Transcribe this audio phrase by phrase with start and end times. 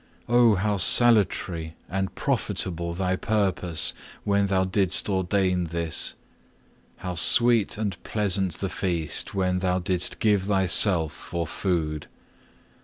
[0.27, 3.93] Oh how salutary and profitable Thy purpose
[4.23, 6.15] when Thou didst ordain this!
[6.97, 12.07] How sweet and pleasant the feast when Thou didst give Thyself for food!